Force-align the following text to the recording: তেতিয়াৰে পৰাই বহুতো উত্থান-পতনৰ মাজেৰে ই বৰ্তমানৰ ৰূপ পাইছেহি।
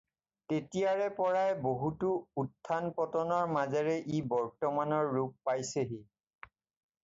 তেতিয়াৰে 0.51 1.09
পৰাই 1.17 1.51
বহুতো 1.65 2.13
উত্থান-পতনৰ 2.45 3.53
মাজেৰে 3.59 3.95
ই 3.99 4.25
বৰ্তমানৰ 4.35 5.15
ৰূপ 5.19 5.39
পাইছেহি। 5.51 6.05